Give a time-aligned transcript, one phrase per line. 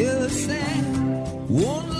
[0.00, 1.50] innocent.
[1.50, 1.99] Won't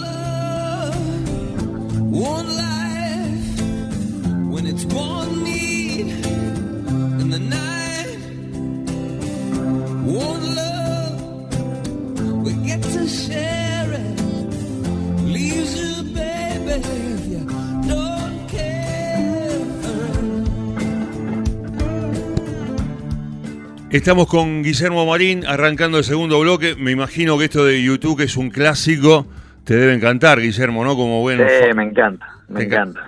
[23.90, 26.76] Estamos con Guillermo Marín arrancando el segundo bloque.
[26.78, 29.26] Me imagino que esto de YouTube que es un clásico.
[29.64, 30.94] Te debe encantar, Guillermo, ¿no?
[30.94, 31.44] Como bueno.
[31.48, 33.00] Sí, me encanta, me encanta,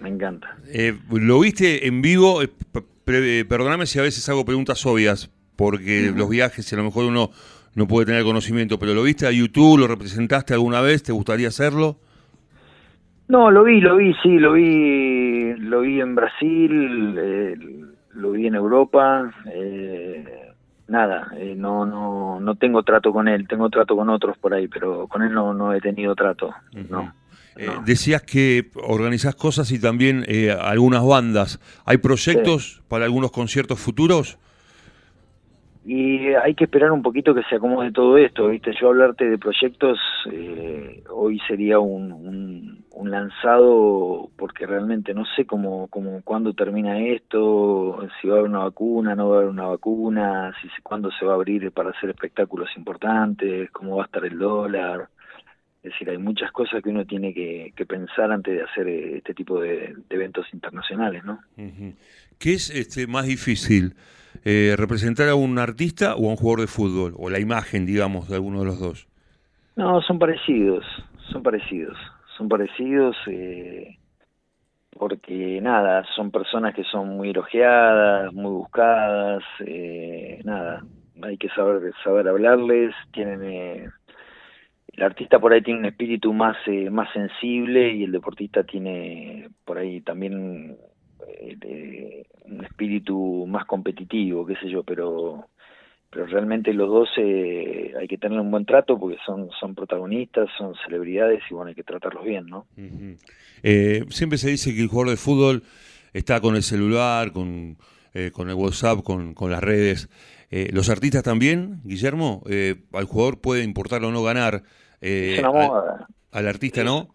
[0.00, 0.56] me encanta.
[0.72, 2.42] Eh, ¿Lo viste en vivo?
[2.42, 2.48] Eh,
[3.08, 7.30] eh, perdóname si a veces hago preguntas obvias, porque los viajes a lo mejor uno
[7.74, 9.80] no puede tener conocimiento, pero ¿lo viste a YouTube?
[9.80, 11.02] ¿Lo representaste alguna vez?
[11.02, 11.98] ¿Te gustaría hacerlo?
[13.26, 17.56] No, lo vi, lo vi, sí, lo vi, lo vi en Brasil, eh,
[18.14, 20.52] lo vi en Europa, eh,
[20.88, 24.68] nada, eh, no, no, no tengo trato con él, tengo trato con otros por ahí,
[24.68, 26.54] pero con él no, no he tenido trato,
[26.88, 27.14] no.
[27.56, 27.82] Eh, no.
[27.82, 31.60] decías que organizás cosas y también eh, algunas bandas.
[31.84, 34.38] ¿Hay proyectos para algunos conciertos futuros?
[35.84, 38.72] Y hay que esperar un poquito que se acomode todo esto, ¿viste?
[38.80, 39.98] Yo hablarte de proyectos
[40.32, 47.00] eh, hoy sería un, un, un lanzado porque realmente no sé cómo, cómo cuándo termina
[47.00, 51.10] esto, si va a haber una vacuna, no va a haber una vacuna, si cuándo
[51.10, 55.08] se va a abrir para hacer espectáculos importantes, cómo va a estar el dólar.
[55.84, 59.18] Es decir, hay muchas cosas que uno tiene que, que pensar antes de hacer eh,
[59.18, 61.40] este tipo de, de eventos internacionales, ¿no?
[62.38, 63.94] ¿Qué es este, más difícil?
[64.46, 67.12] Eh, ¿Representar a un artista o a un jugador de fútbol?
[67.18, 69.08] O la imagen, digamos, de alguno de los dos.
[69.76, 70.86] No, son parecidos,
[71.30, 71.98] son parecidos,
[72.38, 73.98] son parecidos eh,
[74.98, 80.82] porque nada, son personas que son muy elogiadas, muy buscadas, eh, nada,
[81.22, 83.90] hay que saber saber hablarles, tienen eh,
[84.96, 89.48] el artista por ahí tiene un espíritu más eh, más sensible y el deportista tiene
[89.64, 90.76] por ahí también
[91.26, 95.48] eh, un espíritu más competitivo, qué sé yo, pero
[96.10, 100.48] pero realmente los dos eh, hay que tener un buen trato porque son son protagonistas,
[100.56, 102.66] son celebridades y bueno, hay que tratarlos bien, ¿no?
[103.62, 105.62] Eh, siempre se dice que el jugador de fútbol
[106.12, 107.76] está con el celular, con,
[108.14, 110.08] eh, con el WhatsApp, con, con las redes.
[110.50, 112.42] Eh, ¿Los artistas también, Guillermo?
[112.48, 114.62] Eh, ¿Al jugador puede importar o no ganar?
[115.00, 116.06] Eh, es una moda.
[116.32, 117.08] Al, artista no?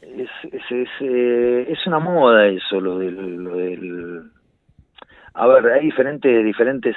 [0.00, 4.22] Es, es, es, es una moda eso, lo del, lo del...
[5.34, 6.96] A ver, hay diferentes, diferentes...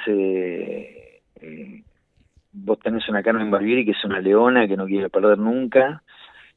[2.52, 6.02] Vos tenés una Carmen Barbieri que es una leona que no quiere perder nunca,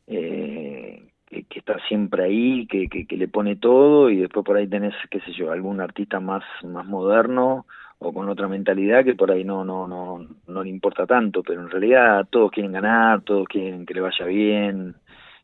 [0.08, 4.68] eh, que, está siempre ahí, que, que, que le pone todo, y después por ahí
[4.68, 7.66] tenés, qué sé yo, algún artista más, más moderno
[8.00, 11.62] o con otra mentalidad que por ahí no, no, no, no le importa tanto, pero
[11.62, 14.96] en realidad todos quieren ganar, todos quieren que le vaya bien,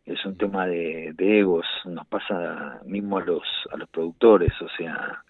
[0.05, 4.67] es un tema de, de egos, nos pasa mismo a los, a los productores, o
[4.77, 5.23] sea,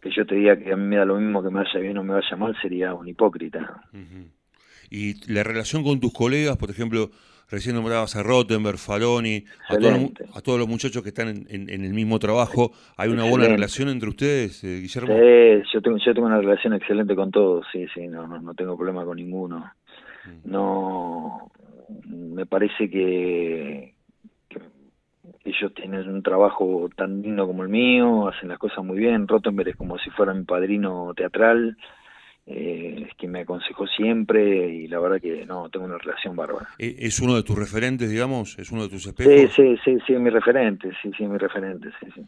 [0.00, 1.98] que yo te diga que a mí me da lo mismo que me vaya bien
[1.98, 3.82] o me vaya mal sería un hipócrita.
[4.90, 7.10] Y la relación con tus colegas, por ejemplo,
[7.50, 11.84] recién nombrabas a Rottenberg, Faloni, a a todos los muchachos que están en, en- en
[11.84, 15.14] el mismo trabajo, ¿hay una buena relación entre ustedes, eh, Guillermo?
[15.14, 18.54] Sí, yo tengo, yo tengo una relación excelente con todos, sí, sí, no, no, no
[18.54, 19.72] tengo problema con ninguno.
[20.44, 21.50] No,
[22.06, 23.94] me parece que,
[24.48, 24.60] que
[25.44, 29.26] ellos tienen un trabajo tan digno como el mío, hacen las cosas muy bien.
[29.26, 31.76] Rottenberg es como si fuera mi padrino teatral,
[32.46, 36.68] eh, es quien me aconsejó siempre y la verdad que no, tengo una relación bárbara.
[36.78, 38.58] Eh, ¿Es uno de tus referentes, digamos?
[38.58, 39.52] ¿Es uno de tus espejos?
[39.54, 42.22] Sí, sí, sí, sí, mi referente, sí, sí, mi referente, sí, sí.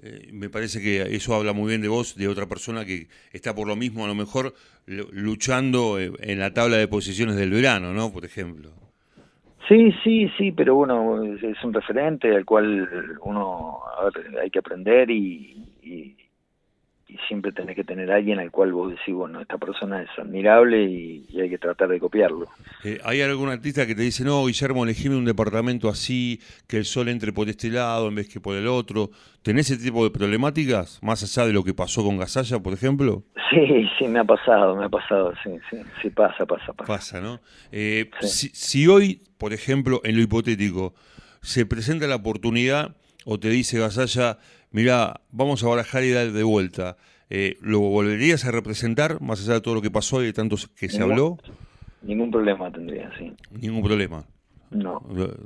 [0.00, 3.54] Eh, me parece que eso habla muy bien de vos, de otra persona que está
[3.54, 4.54] por lo mismo, a lo mejor
[4.86, 8.12] lu- luchando eh, en la tabla de posiciones del verano, ¿no?
[8.12, 8.70] Por ejemplo.
[9.68, 14.50] Sí, sí, sí, pero bueno, es, es un referente al cual uno a ver, hay
[14.50, 16.16] que aprender y, y,
[17.26, 20.82] siempre tenés que tener a alguien al cual vos decís, bueno, esta persona es admirable
[20.84, 22.46] y, hay que tratar de copiarlo.
[22.84, 26.84] Eh, ¿Hay algún artista que te dice, no, Guillermo, elegime un departamento así, que el
[26.84, 29.10] sol entre por este lado en vez que por el otro?
[29.42, 33.22] ¿Tenés ese tipo de problemáticas, más allá de lo que pasó con Gasalla, por ejemplo?
[33.50, 36.92] Sí, sí, me ha pasado, me ha pasado, sí, sí, sí pasa, pasa, pasa.
[36.92, 37.40] Pasa, ¿no?
[37.72, 40.94] Eh, si, si hoy, por ejemplo, en lo hipotético,
[41.40, 42.96] se presenta la oportunidad
[43.30, 44.38] o te dice Gasalla,
[44.70, 46.96] mira, vamos a barajar y dar de vuelta,
[47.28, 50.56] eh, ¿lo volverías a representar más allá de todo lo que pasó y de tanto
[50.78, 51.36] que se habló?
[52.00, 53.30] Ningún problema tendría, sí.
[53.50, 54.24] Ningún problema.
[54.70, 55.02] No.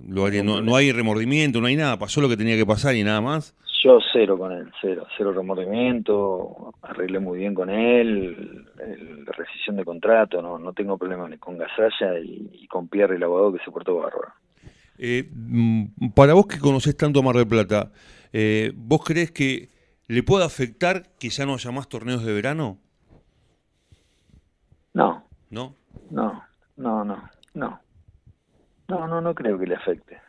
[0.08, 0.31] Lo,
[0.62, 3.56] no, hay remordimiento, no hay nada, pasó lo que tenía que pasar y nada más.
[3.82, 8.64] Yo cero con él, cero, cero remordimiento, arreglé muy bien con él,
[9.26, 13.25] la rescisión de contrato, no, no tengo problema ni con Gasalla y, con Pierre, el
[13.25, 14.29] abogado que se portó bárbaro.
[14.99, 17.93] Eh, mm, para vos que conocés tanto a Mar del Plata,
[18.33, 19.71] eh, ¿vos crees que
[20.09, 22.79] le puede afectar que ya no haya más torneos de verano?
[24.94, 25.25] No.
[25.50, 25.75] ¿No?
[26.11, 26.43] No,
[26.77, 27.81] no, no, no.
[28.89, 30.21] No, no, no creo que le afecte.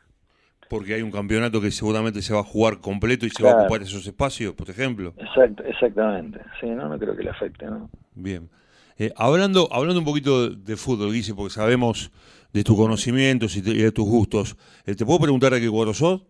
[0.70, 3.62] Porque hay un campeonato que seguramente se va a jugar completo y se va a
[3.62, 5.14] ocupar esos espacios, por ejemplo.
[5.18, 6.40] Exacto, exactamente.
[6.60, 7.90] Sí, no, no creo que le afecte, ¿no?
[8.16, 8.50] Bien.
[8.98, 12.12] Eh, hablando, hablando un poquito de, fútbol, Guise, porque sabemos
[12.52, 14.56] de tus conocimientos y, de tus gustos,
[14.86, 16.22] eh, ¿te puedo preguntar a qué cuadro sos?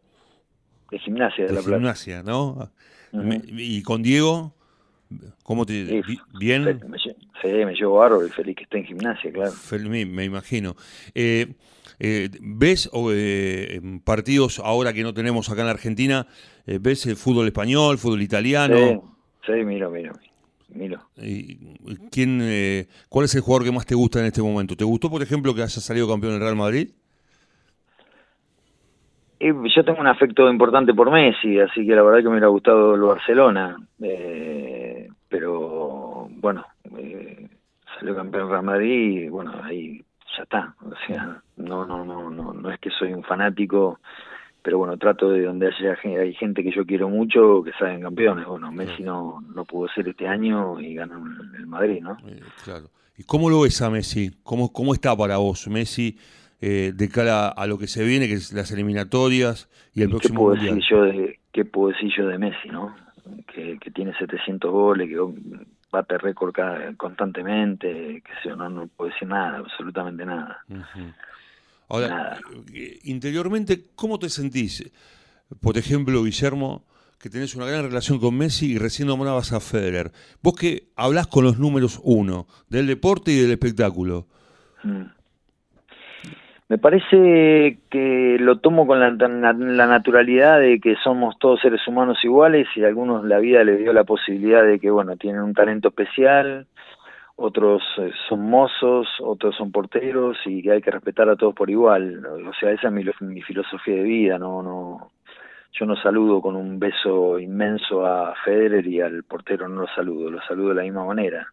[0.94, 1.78] de gimnasia de, la Plata.
[1.78, 2.72] gimnasia, ¿no?
[3.58, 4.54] ¿Y con Diego?
[5.44, 6.04] ¿Cómo te...?
[6.40, 6.80] ¿Bien?
[7.42, 9.52] sí, me llevo bárbaro y feliz que esté en gimnasia, claro.
[9.90, 10.76] me, me imagino.
[11.14, 11.54] Eh,
[12.00, 16.28] eh, ¿Ves eh, partidos ahora que no tenemos acá en la Argentina?
[16.66, 18.78] ¿Ves el fútbol español, fútbol italiano?
[19.46, 20.14] Sí, sí miro, miro.
[20.14, 20.33] miro.
[21.18, 21.58] ¿Y
[22.12, 24.76] quién, ¿Cuál es el jugador que más te gusta en este momento?
[24.76, 26.90] ¿Te gustó, por ejemplo, que haya salido campeón el Real Madrid?
[29.76, 32.96] yo tengo un afecto importante por Messi, así que la verdad que me hubiera gustado
[32.96, 36.66] el Barcelona, eh, pero bueno,
[36.98, 37.50] eh,
[37.98, 40.02] salió campeón Real Madrid y bueno, ahí
[40.38, 44.00] ya está, o sea, no, no, no, no, no es que soy un fanático,
[44.64, 48.48] pero bueno, trato de donde haya hay gente que yo quiero mucho que salgan campeones,
[48.48, 51.24] bueno, Messi no, no pudo ser este año y ganó
[51.58, 52.18] el Madrid, ¿no?
[52.28, 52.90] Eh, claro.
[53.16, 54.32] ¿Y cómo lo ves a Messi?
[54.42, 56.18] ¿Cómo, cómo está para vos Messi?
[56.66, 60.54] eh, de cara a lo que se viene, que es las eliminatorias y el próximo
[60.54, 62.96] ¿Qué puedo Decir yo de, ¿Qué puedo decir yo de Messi, no?
[63.54, 65.18] Que, tiene 700 goles, que
[65.92, 66.56] bate récord
[66.96, 70.64] constantemente, que se, no, no puedo decir nada, absolutamente nada.
[71.94, 72.40] Ahora,
[72.74, 74.92] eh, interiormente, ¿cómo te sentís?
[75.62, 76.82] Por ejemplo, Guillermo,
[77.22, 80.12] que tenés una gran relación con Messi y recién nombrabas a Federer.
[80.42, 84.26] Vos que hablás con los números uno, del deporte y del espectáculo.
[84.82, 85.04] Mm.
[86.70, 92.68] Me parece que lo tomo con la, naturalidad de que somos todos seres humanos iguales
[92.76, 95.90] y a algunos la vida les dio la posibilidad de que, bueno, tienen un talento
[95.90, 96.66] especial,
[97.36, 101.70] otros eh, son mozos, otros son porteros y que hay que respetar a todos por
[101.70, 102.26] igual.
[102.26, 105.12] O sea, esa es mi, mi filosofía de vida, no, no,
[105.72, 110.30] yo no saludo con un beso inmenso a Federer y al portero no lo saludo,
[110.30, 111.48] lo saludo de la misma manera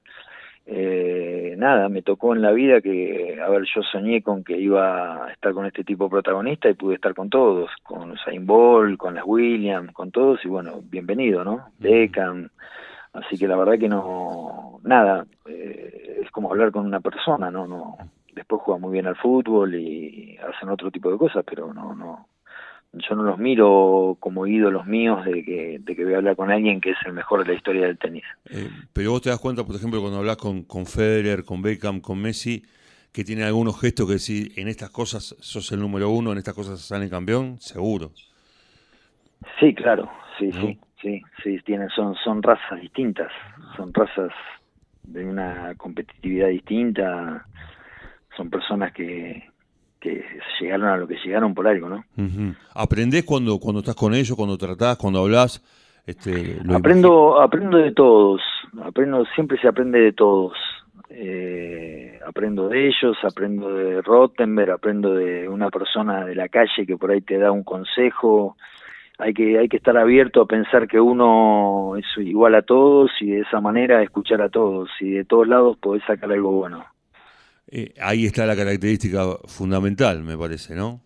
[0.73, 5.27] eh, nada, me tocó en la vida que, a ver, yo soñé con que iba
[5.27, 9.15] a estar con este tipo protagonista y pude estar con todos, con Usain Bolt, con
[9.15, 11.71] las Williams, con todos y bueno, bienvenido, ¿no?
[11.79, 12.50] Beckham,
[13.12, 17.66] así que la verdad que no, nada, eh, es como hablar con una persona, ¿no?
[17.66, 17.96] no
[18.34, 22.28] Después juega muy bien al fútbol y hacen otro tipo de cosas, pero no, no,
[22.92, 26.50] yo no los miro como ídolos míos de que, de que voy a hablar con
[26.50, 28.24] alguien que es el mejor de la historia del tenis.
[28.50, 32.00] Eh, pero vos te das cuenta, por ejemplo, cuando hablas con, con Federer, con Beckham,
[32.00, 32.64] con Messi,
[33.12, 36.55] que tiene algunos gestos que si en estas cosas sos el número uno, en estas
[36.55, 38.12] cosas salen campeón, seguro.
[39.58, 43.30] Sí, claro, sí, sí, sí, sí, tienen, son, son razas distintas,
[43.76, 44.32] son razas
[45.02, 47.46] de una competitividad distinta,
[48.36, 49.50] son personas que,
[49.98, 50.24] que
[50.60, 52.04] llegaron a lo que llegaron por algo, ¿no?
[52.74, 55.62] ¿Aprendés cuando, cuando estás con ellos, cuando tratás, cuando hablas?
[56.06, 58.40] Este, aprendo, aprendo de todos,
[58.82, 60.54] aprendo, siempre se aprende de todos.
[61.12, 66.96] Eh, aprendo de ellos, aprendo de Rottenberg, aprendo de una persona de la calle que
[66.96, 68.56] por ahí te da un consejo.
[69.20, 73.32] Hay que, hay que estar abierto a pensar que uno es igual a todos y
[73.32, 76.84] de esa manera escuchar a todos y de todos lados podés sacar algo bueno.
[77.70, 81.00] Eh, ahí está la característica fundamental, me parece, ¿no?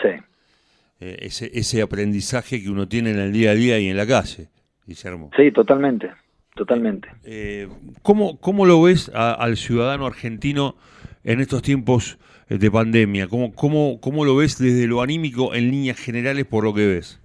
[0.00, 0.08] Sí.
[1.00, 4.06] Eh, ese, ese aprendizaje que uno tiene en el día a día y en la
[4.06, 4.48] calle,
[4.86, 5.30] Guillermo.
[5.36, 6.10] Sí, totalmente,
[6.54, 7.08] totalmente.
[7.24, 7.68] Eh,
[8.02, 10.76] ¿cómo, ¿Cómo lo ves al ciudadano argentino
[11.22, 12.18] en estos tiempos
[12.48, 13.28] de pandemia?
[13.28, 17.20] ¿Cómo, cómo, ¿Cómo lo ves desde lo anímico en líneas generales por lo que ves?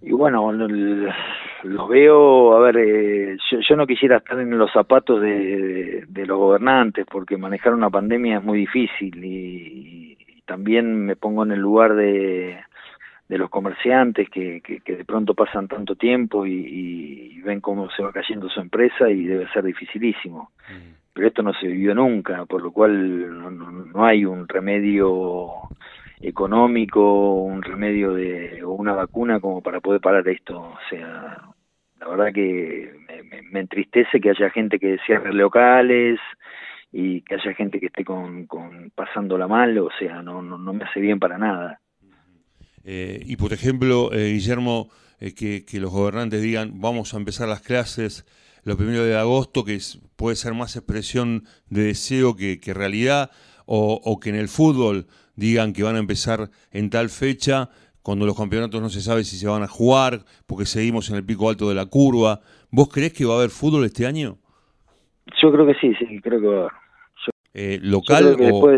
[0.00, 3.36] Y bueno, los veo, a ver, eh,
[3.68, 8.44] yo, no quisiera estar en los zapatos de, los gobernantes porque manejar una pandemia es
[8.44, 12.58] muy difícil y, también me pongo en el lugar de,
[13.28, 18.12] de los comerciantes que, que, de pronto pasan tanto tiempo y, ven cómo se va
[18.12, 20.50] cayendo su empresa y debe ser dificilísimo.
[20.68, 20.94] Mm.
[21.12, 25.50] Pero esto no se vivió nunca, por lo cual no, no hay un remedio
[26.20, 30.58] económico, un remedio de, o una vacuna como para poder parar esto.
[30.58, 31.42] O sea,
[32.00, 32.92] la verdad que
[33.50, 36.18] me, entristece que haya gente que cierre locales
[36.92, 40.72] y que haya gente que esté con, con pasándola mal, o sea, no, no, no
[40.72, 41.80] me hace bien para nada.
[42.84, 44.88] Eh, y por ejemplo, eh, Guillermo,
[45.20, 48.24] eh, que, que, los gobernantes digan vamos a empezar las clases
[48.64, 49.78] lo primero de agosto, que
[50.16, 53.30] puede ser más expresión de deseo que, que realidad,
[53.66, 55.06] o, o, que en el fútbol
[55.38, 57.70] digan que van a empezar en tal fecha,
[58.02, 61.24] cuando los campeonatos no se sabe si se van a jugar, porque seguimos en el
[61.24, 62.40] pico alto de la curva.
[62.70, 64.38] ¿Vos crees que va a haber fútbol este año?
[65.40, 66.72] Yo creo que sí, sí, creo que va a haber.
[67.54, 68.70] Eh, ¿Local o...?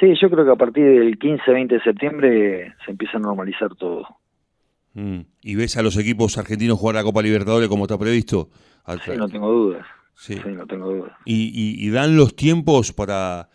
[0.00, 4.06] Sí, yo creo que a partir del 15-20 de septiembre se empieza a normalizar todo.
[4.94, 5.20] Mm.
[5.42, 8.48] ¿Y ves a los equipos argentinos jugar la Copa Libertadores como está previsto?
[9.04, 9.86] Sí, no tengo dudas.
[10.14, 10.40] Sí.
[10.44, 11.12] no tengo dudas.
[11.24, 13.48] y dan los tiempos para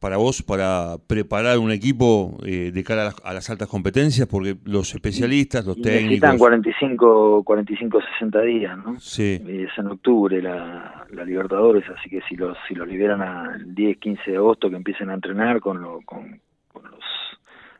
[0.00, 4.28] para vos para preparar un equipo eh, de cara a las, altas competencias?
[4.28, 6.04] Porque los especialistas, los técnicos...
[6.04, 9.00] Necesitan 45, 45, 60 días, ¿no?
[9.00, 9.42] Sí.
[9.46, 13.98] Es en octubre la, la Libertadores, así que si los, si los liberan al 10,
[13.98, 16.40] 15 de agosto que empiecen a entrenar con, lo, con,
[16.74, 17.04] los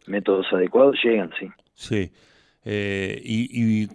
[0.06, 1.48] métodos adecuados, llegan, sí.
[1.74, 2.10] Sí.
[2.64, 3.88] Eh, y, y,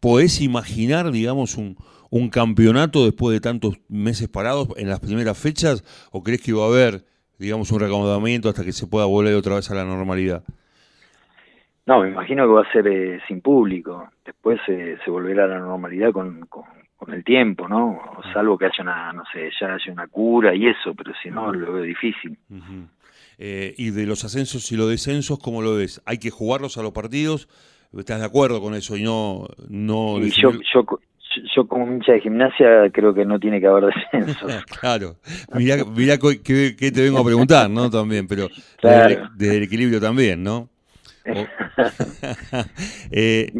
[0.00, 1.76] podés imaginar, digamos, un,
[2.10, 5.84] un campeonato después de tantos meses parados en las primeras fechas?
[6.10, 7.04] ¿O crees que va a haber
[7.40, 10.44] digamos, un recomendamiento hasta que se pueda volver otra vez a la normalidad?
[11.86, 14.10] No, me imagino que va a ser eh, sin público.
[14.24, 16.64] Después eh, se volverá a la normalidad con, con,
[17.14, 17.98] el tiempo, ¿no?
[18.34, 21.50] Salvo que haya una, no sé, ya haya una cura y eso, pero si no,
[21.50, 22.38] lo veo difícil.
[23.38, 26.02] Eh, y de los ascensos y los descensos, ¿cómo lo ves?
[26.04, 27.48] ¿Hay que jugarlos a los partidos?
[27.96, 29.48] ¿Estás de acuerdo con eso y no...?
[29.68, 30.84] no y yo, yo,
[31.54, 34.46] yo como hincha de gimnasia creo que no tiene que haber descenso.
[34.80, 35.16] claro,
[35.54, 37.90] mirá, mirá qué, te vengo a preguntar, ¿no?
[37.90, 38.48] También, pero
[38.82, 40.68] desde, el equilibrio también, ¿no?
[43.10, 43.52] eh,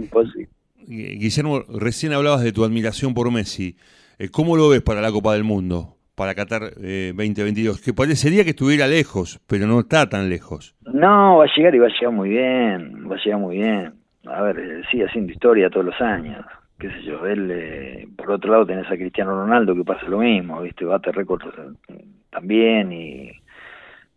[0.86, 3.76] Guillermo, recién hablabas de tu admiración por Messi.
[4.18, 7.80] Eh, ¿Cómo lo ves para la Copa del Mundo, para Qatar eh, 2022?
[7.80, 10.74] Que parecería que estuviera lejos, pero no está tan lejos.
[10.92, 13.94] No, va a llegar y va a llegar muy bien, va a llegar muy bien.
[14.26, 16.44] A ver, eh, sigue haciendo historia todos los años
[16.80, 20.18] qué sé yo, él, eh, por otro lado tenés a Cristiano Ronaldo que pasa lo
[20.18, 20.84] mismo, ¿viste?
[20.86, 21.46] Bate récords
[21.88, 23.30] eh, también y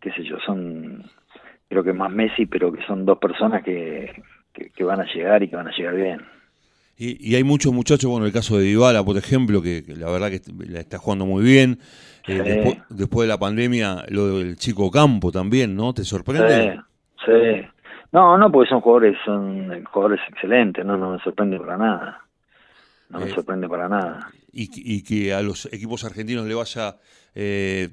[0.00, 1.04] qué sé yo, son
[1.68, 5.48] creo que más Messi, pero que son dos personas que, que, van a llegar y
[5.48, 6.20] que van a llegar bien.
[6.96, 10.40] Y, hay muchos muchachos, bueno, el caso de Dybala, por ejemplo, que, la verdad que
[10.68, 11.78] la está jugando muy bien.
[12.28, 15.92] Eh, después, de la pandemia, lo del chico Campo también, ¿no?
[15.92, 16.80] ¿Te sorprende?
[17.24, 17.66] Sí, sí.
[18.12, 22.23] No, no, porque son jugadores, son jugadores excelentes, no, no me sorprende para nada.
[23.08, 24.30] No me eh, sorprende para nada.
[24.52, 26.96] Y, que a los equipos argentinos le vaya,
[27.34, 27.90] eh,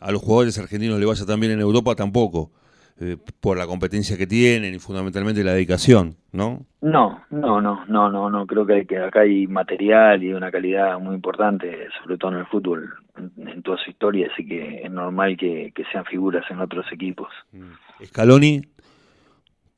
[0.00, 2.52] a los jugadores argentinos le vaya también en Europa tampoco,
[3.00, 6.66] eh, por la competencia que tienen y fundamentalmente la dedicación, ¿no?
[6.80, 8.46] No, no, no, no, no, no.
[8.46, 12.46] Creo que, que acá hay material y una calidad muy importante, sobre todo en el
[12.46, 16.86] fútbol, en, toda su historia, así que es normal que, que sean figuras en otros
[16.92, 17.28] equipos.
[17.52, 18.04] Mm.
[18.04, 18.62] Scaloni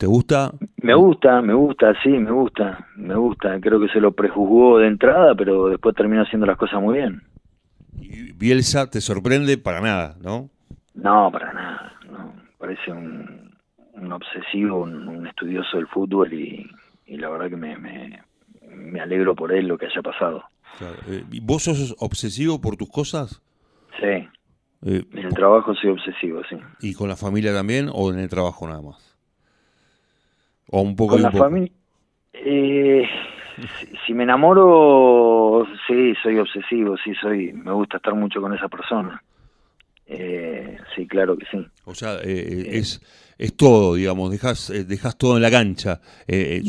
[0.01, 0.51] ¿Te gusta?
[0.83, 3.61] Me gusta, me gusta, sí, me gusta, me gusta.
[3.61, 7.23] Creo que se lo prejuzgó de entrada, pero después terminó haciendo las cosas muy bien.
[8.01, 10.49] ¿Y Bielsa te sorprende para nada, no?
[10.95, 11.93] No, para nada.
[12.11, 12.33] No.
[12.59, 13.53] Parece un,
[14.13, 16.71] obsesivo, un, estudioso del fútbol y,
[17.07, 20.45] la verdad que me, me, alegro por él lo que haya pasado.
[21.09, 23.43] Eh, ¿Vos sos obsesivo por tus cosas?
[23.99, 24.29] Sí.
[24.87, 26.57] Eh, en el trabajo soy obsesivo, sí.
[26.81, 29.10] ¿Y con la familia también o en el trabajo nada más?
[30.71, 31.73] ¿O un poco Con la familia.
[32.33, 33.05] Eh,
[34.07, 37.53] si, me enamoro, sí, soy obsesivo, sí, soy.
[37.53, 39.21] Me gusta estar mucho con esa persona.
[40.07, 41.67] Eh, sí, claro que sí.
[41.85, 43.01] O sea, eh, eh es,
[43.37, 46.01] es todo, digamos, dejas, eh, dejas todo en la cancha.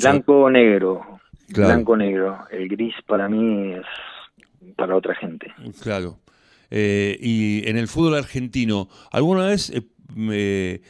[0.02, 1.20] blanco o negro.
[1.50, 2.40] Blanco o negro.
[2.50, 5.54] El gris para mí es para otra gente.
[5.82, 6.20] Claro.
[6.72, 9.72] y en el fútbol argentino, ¿alguna vez
[10.16, 10.82] me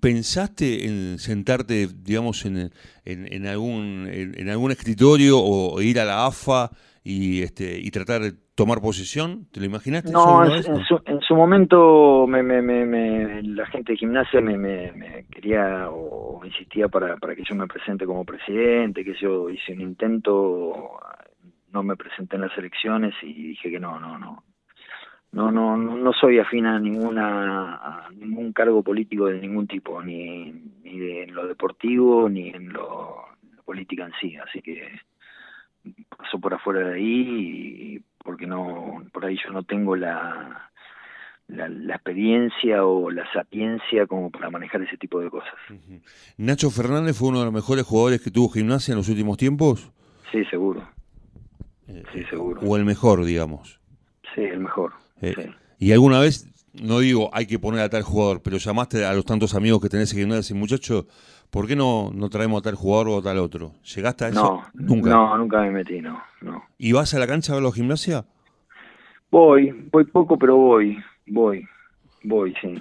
[0.00, 2.70] ¿Pensaste en sentarte, digamos, en,
[3.04, 6.70] en, algún, en, algún escritorio o ir a la AFA
[7.04, 9.46] y, este, y tratar de tomar posesión?
[9.52, 10.10] ¿Te lo imaginaste?
[10.10, 15.88] No, en, su, en, su, momento me, me, me, la gente de gimnasia me, quería
[15.90, 20.98] o insistía para, para que yo me presente como presidente, que yo hice un intento
[21.76, 24.42] no me presenté en las elecciones y dije que no, no, no.
[25.36, 30.50] No, no, no soy afín a ninguna a ningún cargo político de ningún tipo, ni,
[30.82, 33.18] ni en lo deportivo ni en lo
[33.54, 34.98] la política en sí, así que
[36.16, 40.70] paso por afuera de ahí porque no por ahí yo no tengo la
[41.48, 45.52] la, experiencia o la sapiencia como para manejar ese tipo de cosas.
[46.38, 49.92] ¿Nacho Fernández fue uno de los mejores jugadores que tuvo gimnasia en los últimos tiempos?
[50.32, 50.88] Sí, seguro.
[51.88, 52.62] Eh, sí, seguro.
[52.62, 53.78] O el mejor, digamos.
[54.34, 54.94] Sí, el mejor.
[55.20, 55.34] Eh,
[55.78, 59.24] ¿Y alguna vez, no digo hay que poner a tal jugador, pero llamaste a los
[59.24, 61.06] tantos amigos que tenés en gimnasia y muchacho,
[61.50, 63.74] ¿por qué no, no traemos a tal jugador o a tal otro?
[63.94, 64.42] ¿Llegaste a eso?
[64.42, 65.10] No, nunca.
[65.10, 66.62] No, nunca me metí, no, no.
[66.78, 68.24] ¿Y vas a la cancha a ver los gimnasia?
[69.30, 70.96] Voy, voy poco, pero voy.
[71.26, 71.66] Voy,
[72.22, 72.74] voy, sí.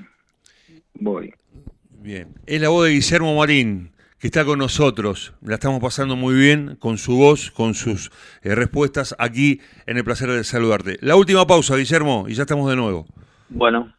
[0.94, 1.34] Voy.
[1.90, 2.36] Bien.
[2.46, 3.92] Es la voz de Guillermo Marín,
[4.26, 5.34] está con nosotros.
[5.42, 10.04] La estamos pasando muy bien con su voz, con sus eh, respuestas aquí en el
[10.04, 10.98] placer de saludarte.
[11.02, 13.06] La última pausa, Guillermo, y ya estamos de nuevo.
[13.50, 13.96] Bueno.